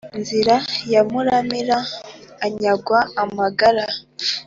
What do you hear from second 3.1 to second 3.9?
amagara